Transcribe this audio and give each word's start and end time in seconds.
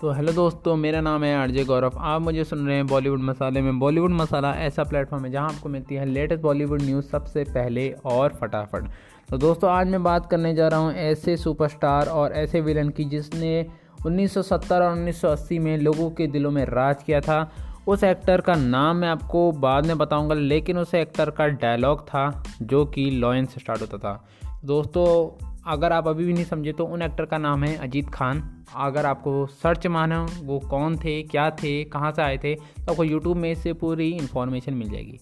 तो 0.00 0.12
हेलो 0.12 0.32
दोस्तों, 0.32 0.74
मेरा 0.76 1.00
नाम 1.00 1.24
है 1.24 1.34
आरजे 1.36 1.64
गौरव। 1.64 1.98
आप 1.98 2.22
मुझे 2.22 2.44
सुन 2.44 2.66
रहे 2.66 2.76
हैं 2.76 2.86
बॉलीवुड 2.86 3.20
मसाले 3.20 3.60
में। 3.60 3.78
बॉलीवुड 3.78 4.10
मसाला 4.10 4.52
ऐसा 4.56 4.84
प्लेटफॉर्म 4.84 5.24
है 5.24 5.30
जहाँ 5.30 5.48
आपको 5.48 5.68
मिलती 5.68 5.94
है 5.94 6.04
लेटेस्ट 6.04 6.42
बॉलीवुड 6.42 6.82
न्यूज़ 6.82 7.06
सबसे 7.06 7.44
पहले 7.44 7.88
और 8.04 8.38
फटाफट। 8.40 8.88
तो 9.30 9.38
दोस्तों, 9.38 9.70
आज 9.70 9.88
मैं 9.88 10.02
बात 10.02 10.30
करने 10.30 10.54
जा 10.54 10.68
रहा 10.68 10.80
हूँ 10.80 10.92
ऐसे 10.92 11.36
सुपरस्टार 11.36 12.06
और 12.06 12.32
ऐसे 12.32 12.60
विलन 12.60 12.88
की 12.88 13.04
जिसने 13.04 13.66
1970 14.06 14.82
और 14.82 14.92
1980 14.92 15.58
में 15.58 15.76
लोगों 15.78 16.10
के 16.10 16.26
दिलों 16.26 16.50
में 16.50 16.64
राज 16.64 17.02
किया 17.02 17.20
था। 17.20 17.52
उस 17.86 18.04
एक्टर 18.04 18.40
का 18.40 18.54
नाम 18.54 18.96
मैं 18.96 19.08
आपको 19.08 19.50
बाद 19.52 19.86
में 19.86 19.98
बताऊँगा, 19.98 20.34
लेकिन 20.34 20.78
उस 20.78 20.94
एक्टर 20.94 21.30
का 21.30 21.46
डायलॉग 21.46 22.06
था 22.08 22.42
जो 22.62 22.84
कि 22.86 23.10
लॉयन 23.10 23.46
से 23.46 23.60
स्टार्ट 23.60 23.80
होता 23.80 23.98
था। 23.98 24.24
दोस्तों 24.64 25.46
अगर 25.64 25.92
आप 25.92 26.06
अभी 26.08 26.24
भी 26.24 26.32
नहीं 26.32 26.44
समझे 26.44 26.72
तो 26.72 26.84
उन 26.84 27.02
एक्टर 27.02 27.24
का 27.24 27.38
नाम 27.38 27.64
है 27.64 27.76
अजीत 27.78 28.08
खान। 28.10 28.42
अगर 28.76 29.06
आपको 29.06 29.46
सर्च 29.46 29.86
माना, 29.86 30.26
वो 30.42 30.58
कौन 30.60 30.96
थे, 30.96 31.22
क्या 31.22 31.48
थे, 31.52 31.82
कहाँ 31.84 32.10
से 32.12 32.22
आए 32.22 32.38
थे 32.38 32.54
तो 32.54 32.90
आपको 32.92 33.04
यूट्यूब 33.04 33.36
में 33.36 33.50
इससे 33.52 33.72
पूरी 33.74 34.10
इन्फॉर्मेशन 34.10 34.74
मिल 34.74 34.90
जाएगी। 34.90 35.18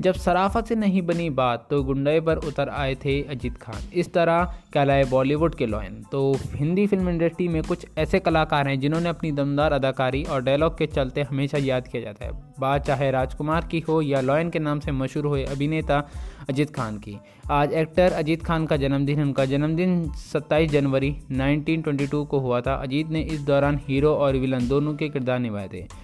जब 0.00 0.14
सराफत 0.14 0.66
से 0.66 0.74
नहीं 0.74 1.02
बनी 1.02 1.28
बात 1.30 1.66
तो 1.70 1.82
गुंडे 1.82 2.20
पर 2.20 2.36
उतर 2.38 2.68
आए 2.68 2.94
थे 2.94 3.20
अजीत 3.22 3.56
खान। 3.56 3.82
इस 3.94 4.12
तरह 4.12 4.54
कहलाए 4.74 5.04
बॉलीवुड 5.04 5.54
के 5.54 5.66
लॉयन। 5.66 6.02
तो 6.12 6.20
हिंदी 6.54 6.86
फ़िल्म 6.86 7.08
इंडस्ट्री 7.08 7.48
में 7.48 7.62
कुछ 7.62 7.86
ऐसे 7.98 8.20
कलाकार 8.20 8.68
हैं 8.68 8.78
जिन्होंने 8.80 9.08
अपनी 9.08 9.32
दमदार 9.32 9.72
अदाकारी 9.72 10.22
और 10.24 10.42
डायलॉग 10.42 10.78
के 10.78 10.86
चलते 10.86 11.22
हमेशा 11.22 11.58
याद 11.58 11.88
किया 11.88 12.02
जाता 12.02 12.24
है। 12.24 12.32
बात 12.60 12.86
चाहे 12.86 13.10
राजकुमार 13.10 13.66
की 13.66 13.80
हो 13.80 14.00
या 14.02 14.20
लॉयन 14.20 14.50
के 14.50 14.58
नाम 14.58 14.80
से 14.80 14.92
मशहूर 14.92 15.26
हुए 15.26 15.44
अभिनेता 15.44 16.02
अजीत 16.48 16.74
खान 16.74 16.98
की। 16.98 17.18
आज 17.50 17.72
एक्टर 17.72 18.12
अजीत 18.12 18.42
खान 18.42 18.66
का 18.66 18.76
जन्मदिन, 18.76 19.22
उनका 19.22 19.44
जन्मदिन 19.44 20.12
27 20.32 20.70
जनवरी 20.70 21.16
1922 21.30 22.24
को 22.26 22.38
हुआ 22.38 22.60
था। 22.60 22.74
अजीत 22.74 23.08
ने 23.08 23.22
इस 23.22 23.40
दौरान 23.40 23.80
हीरो 23.88 24.14
और 24.14 24.36
विलन 24.36 24.68
दोनों 24.68 24.94
के 24.94 25.08
किरदार 25.08 25.38
निभाए 25.38 25.68
थे। 25.68 26.01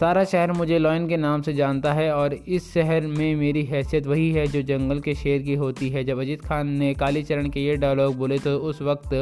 सारा 0.00 0.22
शहर 0.24 0.50
मुझे 0.52 0.78
लॉयन 0.78 1.06
के 1.08 1.16
नाम 1.16 1.42
से 1.42 1.52
जानता 1.52 1.92
है 1.92 2.10
और 2.14 2.32
इस 2.34 2.72
शहर 2.72 3.06
में 3.08 3.36
मेरी 3.36 3.62
हैसियत 3.64 4.06
वही 4.06 4.30
है 4.32 4.46
जो 4.46 4.60
जंगल 4.62 4.98
के 5.00 5.14
शेर 5.14 5.42
की 5.42 5.54
होती 5.54 5.88
है। 5.90 6.02
जब 6.04 6.18
अजीत 6.20 6.40
खान 6.40 6.68
ने 6.68 6.92
कालीचरण 6.94 7.48
के 7.48 7.60
ये 7.60 7.76
डायलॉग 7.76 8.16
बोले 8.16 8.38
तो 8.38 8.56
उस 8.60 8.82
वक्त 8.82 9.14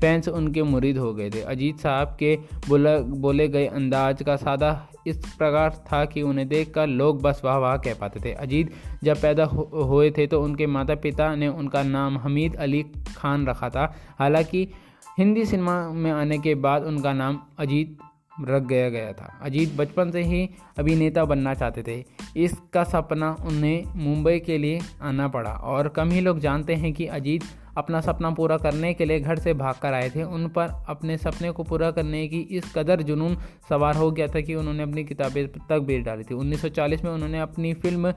फैंस 0.00 0.28
उनके 0.28 0.62
मुरीद 0.62 0.98
हो 0.98 1.12
गए 1.14 1.30
थे। 1.30 1.40
अजीत 1.44 1.78
साहब 1.78 2.16
के 2.18 2.36
बोला, 2.68 2.96
बोले 2.98 3.48
गए 3.48 3.66
अंदाज 3.66 4.22
का 4.22 4.36
सादा 4.36 4.70
इस 5.06 5.16
प्रकार 5.38 5.70
था 5.86 6.04
कि 6.04 6.22
उन्हें 6.22 6.46
देखकर 6.48 6.86
लोग 6.86 7.22
बस 7.22 7.40
वाह 7.44 7.56
वाह 7.56 7.76
कह 7.76 7.94
पाते 7.94 8.20
थे। 8.24 8.32
अजीत 8.34 8.72
जब 9.04 9.20
पैदा 9.22 9.44
हुए 9.44 10.10
थे 10.10 10.26
तो 10.26 10.42
उनके 10.42 10.66
माता 10.68 10.94
पिता 10.94 11.34
ने 11.34 11.48
उनका 11.48 11.82
नाम 11.82 12.18
हमीद 12.18 12.56
अली 12.56 12.82
खान 13.16 13.46
रखा 13.46 13.68
था। 13.68 13.92
हालाँकि 14.18 14.66
हिंदी 15.18 15.44
सिनेमा 15.44 15.76
में 15.90 16.10
आने 16.10 16.38
के 16.38 16.54
बाद 16.56 16.84
उनका 16.84 17.12
नाम 17.12 17.40
अजीत 17.58 17.98
रख 18.32 18.62
गया 18.62 18.88
गया 18.88 19.12
था। 19.12 19.38
अजीत 19.42 19.74
बचपन 19.76 20.10
से 20.10 20.22
ही 20.22 20.48
अभिनेता 20.78 21.24
बनना 21.24 21.54
चाहते 21.54 21.82
थे। 21.82 22.04
इसका 22.36 22.84
सपना 22.84 23.36
उन्हें 23.46 23.84
मुंबई 23.96 24.38
के 24.38 24.58
लिए 24.58 24.80
आना 25.02 25.28
पड़ा 25.28 25.50
और 25.50 25.88
कम 25.88 26.10
ही 26.10 26.20
लोग 26.20 26.38
जानते 26.38 26.74
हैं 26.74 26.92
कि 26.92 27.06
अजीत 27.06 27.44
अपना 27.78 28.00
सपना 28.00 28.30
पूरा 28.30 28.56
करने 28.56 28.92
के 28.94 29.04
लिए 29.04 29.20
घर 29.20 29.38
से 29.38 29.54
भाग 29.54 29.74
कर 29.74 29.92
आए 29.92 30.08
थे। 30.10 30.22
उन 30.22 30.48
पर 30.48 30.84
अपने 30.88 31.16
सपने 31.18 31.50
को 31.50 31.62
पूरा 31.62 31.90
करने 31.90 32.26
की 32.28 32.40
इस 32.40 32.72
कदर 32.74 33.02
जुनून 33.02 33.36
सवार 33.68 33.96
हो 33.96 34.10
गया 34.10 34.26
था 34.26 34.40
कि 34.40 34.54
उन्होंने 34.54 34.82
अपनी 34.82 35.04
किताबें 35.04 35.46
तक 35.48 35.78
बेच 35.78 36.04
डाली 36.04 36.24
थी। 36.24 36.34
1940 36.34 37.04
में 37.04 37.10
उन्होंने 37.10 37.40
अपनी 37.40 37.72
फ़िल्म 37.74 38.12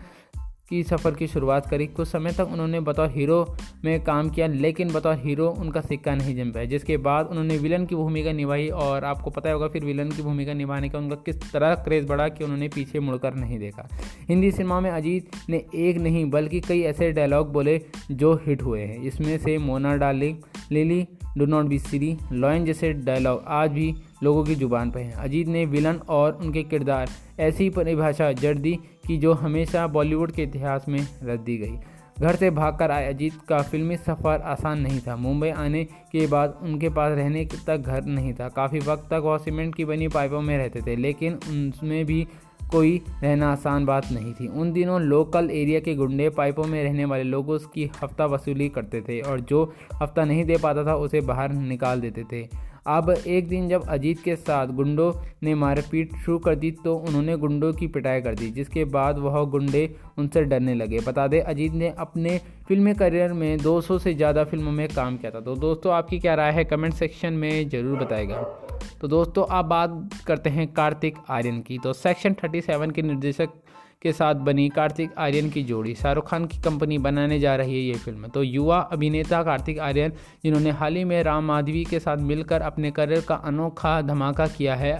की 0.73 0.83
सफ़र 0.83 1.15
की 1.15 1.27
शुरुआत 1.27 1.69
करी। 1.69 1.87
कुछ 1.87 2.07
समय 2.07 2.31
तक 2.31 2.49
उन्होंने 2.51 2.79
बतौर 2.79 3.09
हीरो 3.09 3.55
में 3.85 4.03
काम 4.03 4.29
किया, 4.29 4.47
लेकिन 4.47 4.93
बतौर 4.93 5.15
हीरो 5.15 5.49
उनका 5.49 5.81
सिक्का 5.81 6.15
नहीं 6.15 6.35
जम 6.35 6.51
पाया 6.51 6.65
जिसके 6.65 6.97
बाद 6.99 7.27
उन्होंने 7.27 7.57
विलन 7.57 7.85
की 7.85 7.95
भूमिका 7.95 8.31
निभाई 8.31 8.67
और 8.67 9.03
आपको 9.05 9.29
पता 9.29 9.51
होगा 9.51 9.67
फिर 9.67 9.85
विलन 9.85 10.09
की 10.09 10.21
भूमिका 10.21 10.53
निभाने 10.53 10.89
का 10.89 10.97
उनका 10.97 11.15
किस 11.25 11.51
तरह 11.51 11.75
क्रेज़ 11.75 12.07
बढ़ा 12.07 12.27
कि 12.27 12.43
उन्होंने 12.43 12.67
पीछे 12.67 12.99
मुड़कर 12.99 13.33
नहीं 13.35 13.59
देखा। 13.59 13.87
हिंदी 14.29 14.51
सिनेमा 14.51 14.79
में 14.79 14.89
अजीत 14.91 15.29
ने 15.49 15.65
एक 15.75 15.97
नहीं, 15.97 16.29
बल्कि 16.29 16.59
कई 16.59 16.81
ऐसे 16.83 17.11
डायलॉग 17.11 17.51
बोले 17.53 17.79
जो 18.11 18.33
हिट 18.45 18.61
हुए 18.61 18.81
हैं 18.81 19.01
इसमें 19.03 19.37
से 19.37 19.57
Mona 19.57 19.95
darling 19.97 20.37
Lily 20.71 21.07
do 21.37 21.45
not 21.45 21.65
be 21.65 21.79
silly 21.79 22.15
lion 22.31 22.65
जैसे 22.65 22.91
डायलॉग 22.93 23.43
आज 23.47 23.71
भी 23.71 23.93
लोगों 24.23 24.43
की 24.45 24.55
ज़ुबान 24.55 24.91
पर 24.91 24.99
हैं। 24.99 25.13
अजीत 25.13 25.47
ने 25.47 25.65
विलन 25.65 25.99
और 26.09 26.33
उनके 26.33 26.63
किरदार, 26.63 27.09
ऐसी 27.39 27.69
परिभाषा 27.69 28.31
जड़ 28.33 28.57
दी 28.57 28.77
कि 29.07 29.17
जो 29.17 29.33
हमेशा 29.33 29.87
बॉलीवुड 29.87 30.31
के 30.31 30.43
इतिहास 30.43 30.85
में 30.89 30.99
रख 31.23 31.39
दी 31.39 31.57
गई। 31.57 31.77
घर 32.19 32.35
से 32.35 32.49
भागकर 32.51 32.91
आए 32.91 33.07
अजीत 33.09 33.33
का 33.49 33.61
फिल्मी 33.61 33.95
सफ़र 33.97 34.41
आसान 34.41 34.79
नहीं 34.79 34.99
था। 34.99 35.15
मुंबई 35.15 35.49
आने 35.49 35.83
के 36.11 36.25
बाद 36.27 36.59
उनके 36.61 36.89
पास 36.89 37.17
रहने 37.17 37.45
तक 37.67 37.77
घर 37.77 38.05
नहीं 38.05 38.33
था। 38.33 38.49
काफ़ी 38.49 38.79
वक्त 38.79 39.09
तक 39.11 39.21
वह 39.25 39.37
सीमेंट 39.37 39.75
की 39.75 39.85
बनी 39.85 40.07
पाइपों 40.07 40.41
में 40.41 40.57
रहते 40.57 40.81
थे, 40.81 40.95
लेकिन 40.95 41.39
उनमें 41.49 42.05
भी 42.05 42.25
कोई 42.71 43.01
रहना 43.23 43.51
आसान 43.51 43.85
बात 43.85 44.11
नहीं 44.11 44.33
थी। 44.33 44.47
उन 44.47 44.71
दिनों 44.73 45.01
लोकल 45.01 45.49
एरिया 45.51 45.79
के 45.79 45.95
गुंडे 45.95 46.29
पाइपों 46.29 46.63
में 46.63 46.83
रहने 46.83 47.05
वाले 47.05 47.23
लोगों 47.23 47.55
उसकी 47.55 47.89
हफ़्ता 48.01 48.25
वसूली 48.25 48.69
करते 48.69 49.01
थे 49.01 49.19
और 49.21 49.39
जो 49.39 49.73
हफ़्ता 50.01 50.25
नहीं 50.25 50.45
दे 50.45 50.57
पाता 50.57 50.85
था, 50.85 50.95
उसे 50.95 51.21
बाहर 51.21 51.53
निकाल 51.53 52.01
देते 52.01 52.23
थे। 52.23 52.72
अब 52.85 53.09
एक 53.09 53.47
दिन 53.47 53.67
जब 53.69 53.85
अजीत 53.89 54.21
के 54.23 54.35
साथ 54.35 54.67
गुंडों 54.75 55.11
ने 55.43 55.53
मारपीट 55.55 56.15
शुरू 56.15 56.37
कर 56.39 56.55
दी 56.55 56.71
तो 56.83 56.95
उन्होंने 56.97 57.35
गुंडों 57.37 57.71
की 57.73 57.87
पिटाई 57.87 58.21
कर 58.21 58.35
दी, 58.35 58.49
जिसके 58.51 58.83
बाद 58.85 59.19
वह 59.19 59.43
गुंडे 59.45 59.95
उनसे 60.17 60.43
डरने 60.43 60.73
लगे। 60.75 60.99
बता 60.99 61.27
दें, 61.27 61.39
अजीत 61.41 61.73
ने 61.73 61.93
अपने 61.97 62.39
फिल्मी 62.67 62.93
करियर 62.93 63.33
में 63.33 63.57
200 63.59 63.99
से 63.99 64.13
ज़्यादा 64.13 64.43
फ़िल्मों 64.43 64.71
में 64.71 64.87
काम 64.89 65.17
किया 65.17 65.31
था। 65.31 65.39
तो 65.39 65.55
दोस्तों, 65.55 65.93
आपकी 65.93 66.19
क्या 66.19 66.35
राय 66.35 66.51
है? 66.51 66.63
कमेंट 66.65 66.93
सेक्शन 66.93 67.33
में 67.33 67.69
ज़रूर 67.69 67.99
बताएगा। 67.99 68.41
तो 69.01 69.07
दोस्तों 69.07 69.45
आप 69.49 69.65
बात 69.65 70.09
करते 70.27 70.49
हैं 70.49 70.67
कार्तिक 70.73 71.17
आर्यन 71.29 71.61
की। 71.61 71.77
तो 71.77 71.93
सेक्शन 71.93 72.33
37 72.35 72.91
के 72.91 73.01
निर्देशक 73.01 73.49
के 74.03 74.11
साथ 74.13 74.35
बनी 74.45 74.67
कार्तिक 74.69 75.17
आर्यन 75.17 75.49
की 75.49 75.63
जोड़ी। 75.63 75.93
शाहरुख 75.95 76.29
खान 76.29 76.45
की 76.45 76.57
कंपनी 76.61 76.97
बनाने 76.99 77.39
जा 77.39 77.55
रही 77.55 77.75
है 77.75 77.81
ये 77.81 77.93
फ़िल्म। 77.95 78.27
तो 78.27 78.43
युवा 78.43 78.79
अभिनेता 78.91 79.41
कार्तिक 79.43 79.79
आर्यन, 79.79 80.11
जिन्होंने 80.43 80.71
हाल 80.71 80.95
ही 80.95 81.03
में 81.03 81.21
राम 81.23 81.45
माधवी 81.45 81.83
के 81.85 81.99
साथ 81.99 82.17
मिलकर 82.23 82.61
अपने 82.61 82.91
करियर 82.91 83.21
का 83.21 83.35
अनोखा 83.35 84.01
धमाका 84.01 84.47
किया 84.47 84.75
है, 84.75 84.93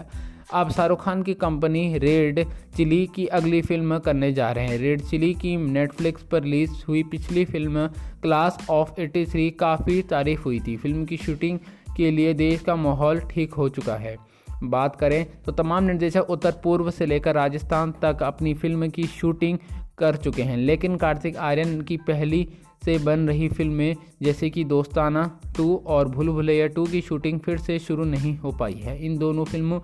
अब 0.54 0.72
शाहरुख 0.72 1.04
खान 1.04 1.22
की 1.24 1.34
कंपनी 1.34 1.98
रेड 1.98 2.44
चिली 2.76 3.06
की 3.06 3.26
अगली 3.28 3.62
फ़िल्म 3.62 3.98
करने 4.00 4.32
जा 4.34 4.52
रहे 4.52 4.68
हैं। 4.68 4.78
रेड 4.78 5.02
चिली 5.02 5.34
की 5.34 5.56
नेटफ्लिक्स 5.58 6.24
पर 6.24 6.44
रिलीज़ 6.44 6.84
हुई 6.88 7.04
पिछली 7.04 7.46
फ़िल्म, 7.46 7.88
क्लास 8.22 8.58
ऑफ़ 8.70 8.92
83 8.98 9.50
काफ़ी 9.60 10.02
तारीफ़ 10.02 10.42
हुई 10.42 10.60
थी। 10.60 10.76
फ़िल्म 10.78 11.06
की 11.06 11.18
शूटिंग 11.18 11.60
के 11.98 12.12
लिए 12.12 12.34
देश 12.34 12.62
का 12.62 12.76
माहौल 12.76 13.20
ठीक 13.32 13.54
हो 13.54 13.68
चुका 13.70 13.96
है। 13.96 14.16
बात 14.64 14.96
करें 14.96 15.26
तो 15.44 15.52
तमाम 15.52 15.84
निर्देशक 15.84 16.30
उत्तर 16.30 16.52
पूर्व 16.64 16.92
से 16.92 17.06
लेकर 17.06 17.36
राजस्थान 17.36 17.94
तक 18.02 18.24
अपनी 18.24 18.54
फ़िल्म 18.54 18.90
की 18.90 19.04
शूटिंग 19.04 19.58
कर 19.98 20.16
चुके 20.16 20.44
हैं। 20.44 20.58
लेकिन 20.58 20.96
कार्तिक 20.98 21.38
आर्यन 21.38 21.82
की 21.82 21.98
पहली 21.98 22.48
से 22.86 22.98
बन 22.98 23.28
रही 23.28 23.48
फ़िल्में, 23.50 23.96
जैसे 24.24 24.50
कि 24.50 24.64
दोस्ताना 24.64 25.40
टू 25.58 25.76
और 25.88 26.08
भूल 26.08 26.30
भुलैया 26.30 26.68
टू, 26.68 26.86
की 26.86 27.02
शूटिंग 27.02 27.40
फिर 27.40 27.58
से 27.58 27.78
शुरू 27.80 28.04
नहीं 28.04 28.38
हो 28.38 28.52
पाई 28.52 28.74
है। 28.74 28.98
इन 29.06 29.18
दोनों 29.18 29.46
फ़िल्मों 29.46 29.80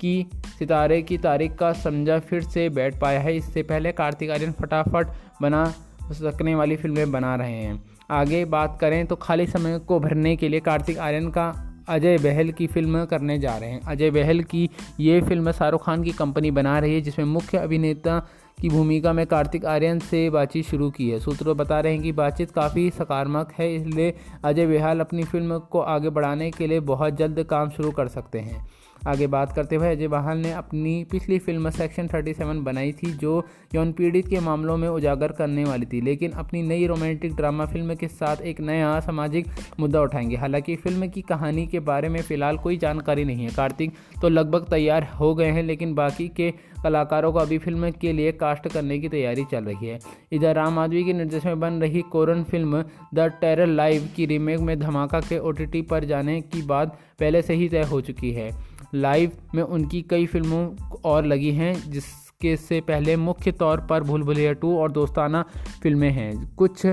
की 0.00 0.26
सितारे 0.58 1.00
की 1.02 1.18
तारीख 1.18 1.54
का 1.54 1.72
समझा 1.72 2.18
फिर 2.18 2.42
से 2.42 2.68
बैठ 2.68 3.00
पाया 3.00 3.20
है। 3.20 3.36
इससे 3.36 3.62
पहले 3.62 3.92
कार्तिक 3.92 4.30
आर्यन 4.30 4.52
फटाफट 4.52 5.08
बना 5.42 5.64
सकने 6.12 6.54
वाली 6.54 6.76
फ़िल्में 6.76 7.10
बना 7.12 7.34
रहे 7.36 7.52
हैं। 7.52 7.82
आगे 8.10 8.44
बात 8.44 8.78
करें 8.80 9.06
तो 9.06 9.16
खाली 9.16 9.46
समय 9.46 9.78
को 9.78 10.00
भरने 10.00 10.36
के 10.36 10.48
लिए 10.48 10.60
कार्तिक 10.60 10.98
आर्यन 10.98 11.28
का 11.28 11.69
अजय 11.90 12.18
बहल 12.18 12.50
की 12.50 12.66
फ़िल्म 12.66 13.04
करने 13.04 13.38
जा 13.38 13.56
रहे 13.56 13.70
हैं। 13.70 13.80
अजय 13.82 14.10
बहल 14.10 14.42
की 14.44 14.68
ये 15.00 15.20
फ़िल्म 15.20 15.52
शाहरुख 15.52 15.84
खान 15.84 16.02
की 16.02 16.10
कंपनी 16.12 16.50
बना 16.50 16.78
रही 16.78 16.94
है, 16.94 17.00
जिसमें 17.00 17.26
मुख्य 17.26 17.58
अभिनेता 17.58 18.18
की 18.58 18.68
भूमिका 18.68 19.12
में 19.12 19.26
कार्तिक 19.26 19.64
आर्यन 19.64 19.98
से 20.00 20.28
बातचीत 20.30 20.66
शुरू 20.66 20.90
की 20.90 21.08
है। 21.10 21.18
सूत्रों 21.20 21.56
बता 21.56 21.80
रहे 21.80 21.92
हैं 21.92 22.02
कि 22.02 22.12
बातचीत 22.14 22.50
काफ़ी 22.50 22.88
सकारात्मक 22.90 23.52
है, 23.58 23.74
इसलिए 23.76 24.14
अजय 24.44 24.66
बहल 24.68 25.00
अपनी 25.00 25.24
फ़िल्म 25.24 25.58
को 25.70 25.80
आगे 25.80 26.10
बढ़ाने 26.10 26.50
के 26.50 26.66
लिए 26.66 26.80
बहुत 26.86 27.16
जल्द 27.16 27.42
काम 27.44 27.70
शुरू 27.70 27.90
कर 27.90 28.08
सकते 28.08 28.38
हैं। 28.38 28.66
आगे 29.06 29.26
बात 29.26 29.52
करते 29.52 29.76
हुए 29.76 29.90
अजय 29.90 30.08
बहाल 30.08 30.38
ने 30.38 30.52
अपनी 30.52 30.92
पिछली 31.04 31.38
फ़िल्म 31.38 31.70
सेक्शन 31.70 32.08
37 32.08 32.58
बनाई 32.60 32.92
थी, 32.92 33.10
जो 33.10 33.44
यौन 33.74 33.92
पीड़ित 33.92 34.28
के 34.28 34.40
मामलों 34.40 34.76
में 34.76 34.88
उजागर 34.88 35.32
करने 35.32 35.64
वाली 35.64 35.86
थी। 35.86 36.00
लेकिन 36.00 36.32
अपनी 36.32 36.62
नई 36.62 36.86
रोमांटिक 36.86 37.34
ड्रामा 37.36 37.66
फ़िल्म 37.66 37.94
के 37.94 38.08
साथ 38.08 38.42
एक 38.42 38.60
नया 38.60 38.98
सामाजिक 39.00 39.46
मुद्दा 39.80 40.00
उठाएँगे। 40.00 40.36
हालाँकि 40.36 40.76
फ़िल्म 40.76 41.08
की 41.08 41.22
कहानी 41.22 41.66
के 41.66 41.80
बारे 41.80 42.08
में 42.08 42.20
फ़िलहाल 42.22 42.56
कोई 42.56 42.76
जानकारी 42.76 43.24
नहीं 43.24 43.44
है। 43.44 43.54
कार्तिक 43.54 43.92
तो 44.22 44.28
लगभग 44.28 44.66
तैयार 44.70 45.04
हो 45.20 45.34
गए 45.34 45.50
हैं, 45.50 45.62
लेकिन 45.62 45.94
बाकी 45.94 46.28
के 46.28 46.50
कलाकारों 46.82 47.32
को 47.32 47.38
अभी 47.38 47.58
फ़िल्म 47.58 47.90
के 47.90 48.12
लिए 48.12 48.32
कास्ट 48.32 48.68
करने 48.68 48.98
की 48.98 49.08
तैयारी 49.08 49.44
चल 49.44 49.64
रही 49.64 49.86
है। 49.86 49.98
इधर 50.32 50.54
राम 50.54 50.74
माधवी 50.74 51.04
के 51.04 51.12
निर्देश 51.12 51.44
में 51.46 51.60
बन 51.60 51.72
रही 51.72 52.02
Korean 52.02 52.42
film 52.42 52.84
the 53.14 53.30
terror 53.40 53.66
live 53.66 54.08
की 54.16 54.26
रीमेक 54.26 54.60
में 54.60 54.78
धमाका 54.80 55.20
के 55.20 55.38
ओटीटी 55.38 55.82
पर 55.82 56.04
जाने 56.04 56.40
की 56.40 56.62
बात 56.62 56.98
पहले 57.20 57.42
से 57.42 57.54
ही 57.54 57.68
तय 57.68 57.82
हो 57.82 58.00
चुकी 58.00 58.30
है। 58.32 58.50
लाइव 58.92 59.32
में 59.54 59.62
उनकी 59.62 60.02
कई 60.02 60.26
फ़िल्मों 60.26 60.66
और 61.04 61.26
लगी 61.26 61.50
हैं, 61.52 61.74
जिसके 61.90 62.56
से 62.58 62.80
पहले 62.80 63.16
मुख्य 63.18 63.52
तौर 63.52 63.80
पर 63.80 64.02
भूल 64.02 64.22
भुलैया 64.22 64.52
टू 64.54 64.76
और 64.78 64.92
दोस्ताना 64.92 65.44
फ़िल्में 65.82 66.10
हैं। 66.10 66.54
कुछ 66.56 66.86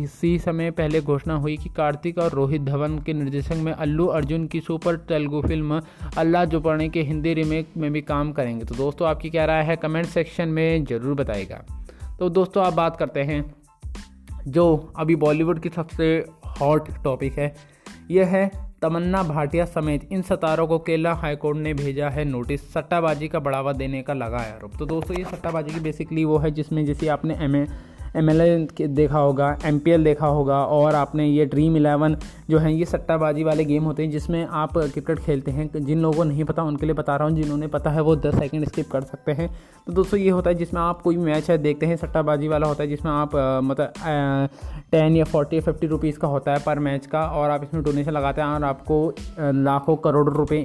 इसी 0.00 0.38
समय 0.38 0.70
पहले 0.70 1.00
घोषणा 1.00 1.34
हुई 1.34 1.56
कि 1.56 1.68
कार्तिक 1.68 2.18
और 2.18 2.32
रोहित 2.32 2.62
धवन 2.62 2.98
के 2.98 3.12
निर्देशन 3.12 3.56
में 3.56 3.72
अल्लू 3.72 4.06
अर्जुन 4.10 4.46
की 4.46 4.60
सुपर 4.60 4.96
तेलुगु 5.08 5.42
फ़िल्म 5.42 5.80
अल्लाह 6.18 6.44
जुपाने 6.44 6.88
के 6.88 7.02
हिंदी 7.02 7.34
रीमेक 7.34 7.68
में 7.76 7.90
भी 7.92 8.00
काम 8.02 8.32
करेंगे। 8.32 8.64
तो 8.64 8.74
दोस्तों, 8.74 9.08
आपकी 9.08 9.30
क्या 9.30 9.44
राय 9.44 9.62
है? 9.64 9.76
कमेंट 9.76 10.06
सेक्शन 10.06 10.48
में 10.48 10.84
ज़रूर 10.84 11.14
बताएगा 11.14 11.64
तो 12.18 12.28
दोस्तों 12.30 12.64
आप 12.64 12.72
बात 12.72 12.96
करते 12.96 13.22
हैं, 13.22 13.44
जो 14.46 14.92
अभी 14.96 15.16
बॉलीवुड 15.16 15.60
की 15.60 15.68
सबसे 15.68 16.14
हॉट 16.60 16.88
टॉपिक 17.04 17.38
है। 17.38 17.54
यह 18.10 18.26
है 18.26 18.50
तमन्ना 18.84 19.22
भाटिया 19.22 19.64
समेत 19.64 20.08
इन 20.12 20.22
सतारों 20.22 20.66
को 20.66 20.78
केरला 20.78 21.12
हाईकोर्ट 21.14 21.58
ने 21.58 21.72
भेजा 21.74 22.08
है 22.08 22.24
नोटिस। 22.24 22.72
सट्टाबाजी 22.72 23.28
का 23.28 23.38
बढ़ावा 23.38 23.72
देने 23.72 24.02
का 24.02 24.14
लगा 24.14 24.38
आरोप। 24.38 24.76
तो 24.78 24.86
दोस्तों, 24.86 25.16
ये 25.16 25.24
सट्टाबाजी 25.24 25.74
की 25.74 25.80
बेसिकली 25.80 26.24
वो 26.24 26.38
है 26.38 26.50
जिसमें 26.50 26.84
जैसे 26.86 27.08
आपने 27.08 27.34
एमए 27.40 27.66
एम 28.14 28.30
एल 28.30 28.66
देखा 28.80 29.18
होगा 29.18 29.56
एमपीएल 29.64 30.04
देखा 30.04 30.26
होगा, 30.26 30.56
और 30.56 30.94
आपने 30.94 31.26
ये 31.26 31.44
ड्रीम 31.46 31.76
इलेवन 31.76 32.16
जो 32.50 32.58
है, 32.58 32.72
ये 32.74 32.84
सट्टाबाजी 32.84 33.44
वाले 33.44 33.64
गेम 33.64 33.84
होते 33.84 34.02
हैं, 34.02 34.10
जिसमें 34.10 34.46
आप 34.46 34.76
क्रिकेट 34.78 35.18
खेलते 35.18 35.50
हैं। 35.50 35.70
जिन 35.76 36.02
लोगों 36.02 36.16
को 36.16 36.24
नहीं 36.24 36.44
पता, 36.44 36.62
उनके 36.62 36.86
लिए 36.86 36.94
बता 36.94 37.16
रहा 37.16 37.28
हूँ, 37.28 37.36
जिन्होंने 37.36 37.66
पता 37.66 37.90
है 37.90 38.00
वो 38.00 38.16
दस 38.16 38.38
सेकेंड 38.38 38.66
स्किप 38.68 38.90
कर 38.90 39.02
सकते 39.02 39.32
हैं। 39.32 39.48
तो 39.86 39.92
दोस्तों, 39.92 40.20
ये 40.20 40.30
होता 40.30 40.50
है 40.50 40.56
जिसमें 40.56 40.80
आप 40.80 41.02
कोई 41.02 41.16
मैच 41.16 41.50
है, 41.50 41.58
देखते 41.58 41.86
हैं, 41.86 41.96
सट्टाबाजी 41.96 42.48
वाला 42.48 42.66
होता 42.66 42.82
है, 42.82 42.88
जिसमें 42.88 43.12
आप 43.12 43.36
मतलब 43.64 43.92
टेन 44.92 45.16
या 45.16 45.24
फोर्टी 45.24 45.56
या 45.56 45.62
फिफ्टी 45.62 45.86
रुपीज़ 45.86 46.18
का 46.18 46.28
होता 46.28 46.52
है 46.52 46.62
पर 46.66 46.78
मैच 46.78 47.06
का, 47.06 47.26
और 47.26 47.50
आप 47.50 47.62
इसमें 47.62 47.82
डोनेशन 47.84 48.12
लगाते 48.12 48.40
हैं, 48.40 48.48
और 48.48 48.64
आपको 48.64 49.14
लाखों 49.40 49.96
करोड़ों 49.98 50.34
रुपये 50.34 50.60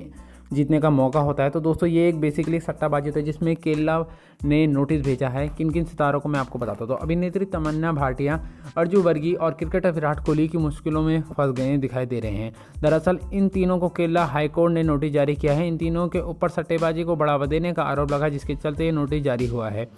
जीतने 0.53 0.79
का 0.79 0.89
मौका 0.89 1.19
होता 1.19 1.43
है। 1.43 1.49
तो 1.49 1.59
दोस्तों, 1.59 1.89
ये 1.89 2.09
एक 2.09 2.21
बेसिकली 2.21 2.59
सट्टाबाजी 2.59 3.09
होता 3.09 3.19
है, 3.19 3.25
जिसमें 3.25 3.55
केरला 3.55 4.05
ने 4.43 4.67
नोटिस 4.67 5.01
भेजा 5.01 5.29
है 5.29 5.49
किन 5.49 5.69
किन 5.69 5.83
सितारों 5.83 6.19
को 6.19 6.29
मैं 6.29 6.39
आपको 6.39 6.59
बताता 6.59 6.77
हूँ। 6.79 6.87
तो 6.87 6.93
अभिनेत्री 6.93 7.45
तमन्ना 7.45 7.91
भाटिया 7.91 8.45
अर्जु 8.77 9.01
वर्गी 9.01 9.33
और 9.33 9.51
क्रिकेटर 9.51 9.91
विराट 9.91 10.25
कोहली 10.25 10.47
की 10.47 10.57
मुश्किलों 10.57 11.01
में 11.01 11.21
फंस 11.21 11.55
गए 11.55 11.77
दिखाई 11.77 12.05
दे 12.05 12.19
रहे 12.19 12.31
हैं। 12.31 12.53
दरअसल, 12.81 13.19
इन 13.33 13.49
तीनों 13.49 13.79
को 13.79 13.89
केरला 13.89 14.25
हाईकोर्ट 14.25 14.73
ने 14.73 14.83
नोटिस 14.83 15.13
जारी 15.13 15.35
किया 15.35 15.53
है। 15.53 15.67
इन 15.67 15.77
तीनों 15.77 16.07
के 16.07 16.19
ऊपर 16.19 16.49
सट्टेबाजी 16.49 17.03
को 17.03 17.15
बढ़ावा 17.15 17.45
देने 17.45 17.73
का 17.73 17.83
आरोप 17.83 18.11
लगा, 18.11 18.29
जिसके 18.29 18.55
चलते 18.55 18.85
ये 18.85 18.91
नोटिस 18.91 19.23
जारी 19.23 19.47
हुआ 19.47 19.69
है। 19.69 19.89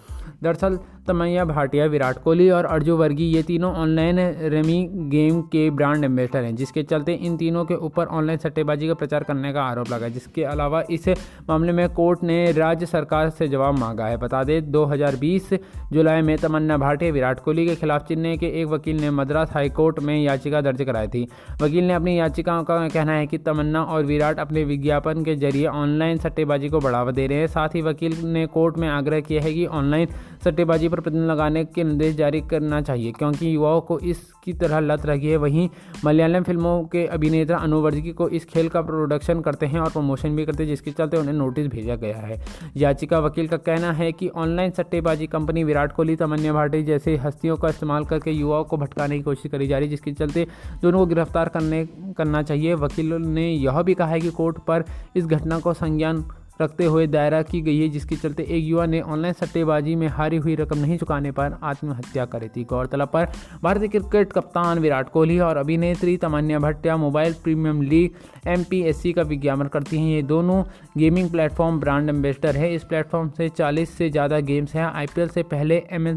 दरअसल 0.42 0.78
तमैया 1.06 1.44
भाटिया, 1.44 1.84
विराट 1.86 2.18
कोहली 2.22 2.48
और 2.50 2.64
अर्जु 2.64 2.96
वर्गी 2.96 3.24
ये 3.24 3.42
तीनों 3.42 3.72
ऑनलाइन 3.74 4.18
रेमी 4.50 4.82
गेम 5.10 5.40
के 5.42 5.68
ब्रांड 5.70 6.04
एम्बेसडर 6.04 6.44
हैं, 6.44 6.54
जिसके 6.56 6.82
चलते 6.82 7.12
इन 7.14 7.36
तीनों 7.36 7.64
के 7.64 7.74
ऊपर 7.76 8.06
ऑनलाइन 8.08 8.38
सट्टेबाजी 8.38 8.88
का 8.88 8.94
प्रचार 8.94 9.24
करने 9.24 9.52
का 9.52 9.62
आरोप 9.62 9.90
लगा 9.90 10.08
जिसके 10.08 10.44
अलावा 10.44 10.82
इस 10.90 11.08
मामले 11.48 11.72
में 11.72 11.88
कोर्ट 11.90 12.22
ने 12.22 12.52
राज्य 12.52 12.86
सरकार 12.86 13.30
से 13.30 13.48
जवाब 13.48 13.78
मांगा 13.78 14.06
है। 14.06 14.16
बता 14.16 14.42
दें 14.44 14.70
2020 14.70 15.52
जुलाई 15.92 16.22
में 16.22 16.36
तमन्ना 16.38 16.76
भाटिया, 16.78 17.12
विराट 17.12 17.40
कोहली 17.40 17.66
के 17.66 17.74
खिलाफ 17.74 18.06
चेन्नई 18.08 18.36
के 18.36 18.46
एक 18.60 18.66
वकील 18.66 19.00
ने 19.00 19.10
मद्रास 19.10 19.50
हाईकोर्ट 19.52 20.00
में 20.00 20.16
याचिका 20.22 20.60
दर्ज 20.60 20.82
कराई 20.82 21.08
थी। 21.08 21.26
वकील 21.62 21.84
ने 21.84 21.94
अपनी 21.94 22.18
याचिकाओं 22.18 22.64
का 22.64 22.78
कहना 22.88 23.12
है 23.12 23.26
कि 23.26 23.38
तमन्ना 23.40 23.82
और 23.84 24.04
विराट 24.04 24.38
अपने 24.40 24.64
विज्ञापन 24.64 25.24
के 25.24 25.36
ज़रिए 25.36 25.66
ऑनलाइन 25.66 26.18
सट्टेबाजी 26.18 26.68
को 26.68 26.80
बढ़ावा 26.80 27.10
दे 27.10 27.26
रहे 27.26 27.38
हैं। 27.38 27.46
साथ 27.48 27.74
ही 27.74 27.82
वकील 27.82 28.16
ने 28.24 28.46
कोर्ट 28.46 28.78
में 28.78 28.88
आग्रह 28.88 29.20
किया 29.20 29.42
है 29.42 29.52
कि 29.54 29.66
ऑनलाइन 29.66 30.08
सट्टेबाजी 30.44 30.88
पर 30.88 31.00
प्रतिबंध 31.00 31.30
लगाने 31.30 31.64
के 31.64 31.84
निर्देश 31.84 32.14
जारी 32.16 32.40
करना 32.42 32.80
चाहिए, 32.82 33.12
क्योंकि 33.12 33.54
युवाओं 33.54 33.80
को 33.80 33.98
इसकी 34.00 34.52
तरह 34.52 34.80
लत 34.80 35.06
रही 35.06 35.28
है। 35.28 35.36
वहीं 35.36 35.68
मलयालम 36.04 36.42
फ़िल्मों 36.42 36.82
के 36.84 37.04
अभिनेता 37.08 37.56
अनुवर्गी 37.58 38.12
को 38.12 38.28
इस 38.30 38.44
खेल 38.44 38.68
का 38.68 38.82
प्रोडक्शन 38.82 39.40
करते 39.40 39.66
हैं 39.66 39.80
और 39.80 39.90
प्रमोशन 39.90 40.36
भी 40.36 40.44
करते 40.46 40.62
हैं, 40.62 40.70
जिसके 40.70 40.90
चलते 40.92 41.16
उन्हें 41.16 41.34
नोटिस 41.34 41.66
भेजा 41.66 41.96
गया 41.96 42.16
है। 42.18 42.40
याचिका 42.76 43.18
वकील 43.20 43.48
का 43.48 43.56
कहना 43.58 43.92
है 43.92 44.10
कि 44.12 44.28
ऑनलाइन 44.36 44.70
सट्टेबाजी 44.72 45.26
कंपनी 45.28 45.64
विराट 45.64 45.92
कोहली, 45.92 46.16
तमन्या 46.16 46.52
भाटी 46.52 46.82
जैसे 46.82 47.16
हस्तियों 47.16 47.56
का 47.56 47.68
इस्तेमाल 47.68 48.04
करके 48.04 48.30
युवाओं 48.32 48.64
को 48.64 48.76
भटकाने 48.76 49.16
की 49.16 49.22
कोशिश 49.22 49.50
करी 49.52 49.68
जा 49.68 49.78
रही 49.78 49.86
है, 49.86 49.90
जिसके 49.90 50.12
चलते 50.12 50.46
दोनों 50.82 50.98
को 50.98 51.06
गिरफ़्तार 51.06 51.48
करने, 51.48 51.84
करना 52.18 52.42
चाहिए। 52.42 52.74
वकील 52.76 53.12
ने 53.14 53.50
यह 53.50 53.82
भी 53.82 53.94
कहा 53.94 54.08
है 54.08 54.20
कि 54.20 54.30
कोर्ट 54.32 54.58
पर 54.66 54.84
इस 55.16 55.26
घटना 55.26 55.58
को 55.58 55.72
संज्ञान 55.74 56.24
रखते 56.60 56.84
हुए 56.84 57.06
दायरा 57.06 57.40
की 57.42 57.60
गई 57.60 57.78
है, 57.78 57.88
जिसके 57.88 58.16
चलते 58.16 58.42
एक 58.44 58.64
युवा 58.64 58.86
ने 58.86 59.00
ऑनलाइन 59.02 59.34
सट्टेबाजी 59.34 59.94
में 59.96 60.06
हारी 60.08 60.36
हुई 60.38 60.54
रकम 60.56 60.78
नहीं 60.78 60.98
चुकाने 60.98 61.30
पर 61.32 61.58
आत्महत्या 61.62 62.24
करी 62.26 62.48
थी। 62.48 62.64
गौरतलब 62.64 63.08
पर 63.08 63.26
भारतीय 63.62 63.88
क्रिकेट 63.88 64.32
कप्तान 64.32 64.78
विराट 64.78 65.08
कोहली 65.10 65.38
और 65.40 65.56
अभिनेत्री 65.56 66.16
Tamannaah 66.18 66.58
Bhatia 66.58 66.96
mobile 66.98 67.34
premier 67.44 67.82
league 67.84 68.48
M 68.48 68.64
का 69.12 69.22
विज्ञापन 69.24 69.66
करती 69.68 69.96
हैं। 69.96 70.08
ये 70.08 70.22
दोनों 70.24 70.62
गेमिंग 70.98 71.30
प्लेटफॉर्म 71.30 71.80
ब्रांड 71.80 72.08
एम्बेसडर 72.10 72.56
है। 72.56 72.74
इस 72.74 72.84
प्लेटफॉर्म 72.84 73.30
से 73.30 73.48
40 73.50 73.88
से 73.88 74.10
ज़्यादा 74.10 74.40
गेम्स 74.42 74.74
हैं। 74.74 74.84
आईपीएल 74.84 75.28
से 75.28 75.42
पहले 75.44 75.82
एम 75.92 76.16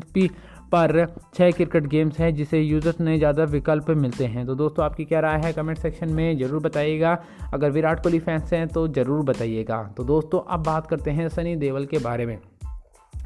पर 0.72 1.06
छः 1.34 1.52
क्रिकेट 1.52 1.88
गेम्स 1.88 2.20
हैं 2.20 2.34
जिसे 2.36 2.62
यूज़र्स 2.62 3.00
ने 3.00 3.18
ज़्यादा 3.18 3.44
विकल्प 3.46 3.90
मिलते 3.92 4.26
हैं। 4.26 4.46
तो 4.48 4.56
दोस्तों 4.56 4.86
आपकी 4.86 5.06
क्या 5.06 5.20
राय 5.20 5.42
है? 5.42 5.52
कमेंट 5.54 5.78
सेक्शन 5.78 6.10
में 6.10 6.38
ज़रूर 6.40 6.62
बताइएगा। 6.64 7.18
अगर 7.54 7.72
विराट 7.72 8.04
कोहली 8.04 8.20
फैंस 8.20 8.54
हैं 8.54 8.68
तो 8.70 8.88
ज़रूर 8.90 9.24
बताइएगा। 9.26 9.82
तो 9.98 10.04
दोस्तों 10.04 10.42
अब 10.48 10.64
बात 10.64 10.88
करते 10.88 11.12
हैं 11.12 11.30
सनी 11.30 11.56
देवल 11.58 11.86
के 11.86 12.00
बारे 12.00 12.26
में। 12.26 12.38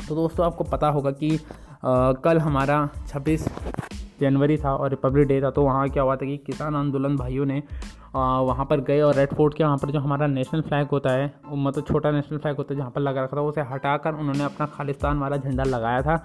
तो 0.07 0.15
दोस्तों 0.15 0.45
आपको 0.45 0.63
पता 0.65 0.88
होगा 0.89 1.12
कि 1.13 1.36
आ, 1.86 2.12
कल 2.13 2.38
हमारा 2.39 2.89
छब्बीस 3.07 3.47
जनवरी 4.21 4.57
था 4.57 4.74
और 4.75 4.89
रिपब्लिक 4.89 5.27
डे 5.27 5.42
था 5.42 5.50
तो 5.51 5.63
वहाँ 5.63 5.88
क्या 5.89 6.03
हुआ 6.03 6.15
था 6.15 6.25
कि 6.25 6.35
किसान 6.38 6.75
आंदोलन 6.75 7.15
भाइयों 7.18 7.45
ने 7.45 7.62
वहाँ 8.13 8.65
पर 8.65 8.81
गए 8.81 9.00
और 9.01 9.15
रेड 9.15 9.33
फोर्ट 9.35 9.53
के 9.53 9.63
वहाँ 9.63 9.77
पर 9.77 9.92
जो 9.92 10.00
हमारा 10.00 10.27
नेशनल 10.27 10.62
फ्लैग 10.62 10.88
होता 10.88 11.12
है 11.12 11.33
मतलब 11.45 11.85
छोटा 11.88 12.12
नेशनल 12.12 12.38
फ्लैग 12.38 12.56
होता 12.57 12.74
है 12.74 12.80
जहाँ 12.80 12.92
पर 12.92 13.01
लगा 13.01 13.24
रखा 13.24 13.38
था 13.38 13.42
उसे 13.42 13.62
हटाकर 13.71 14.13
उन्होंने 14.13 14.44
अपना 14.44 14.65
खालिस्तान 14.68 15.19
वाला 15.19 15.38
झंडा 15.38 15.63
लगाया 15.63 16.01
था। 16.01 16.15